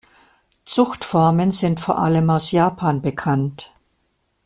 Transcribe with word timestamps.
Zuchtformen 0.65 1.51
sind 1.51 1.79
vor 1.79 1.99
allem 1.99 2.27
aus 2.31 2.49
Japan 2.49 3.03
bekannt. 3.03 3.71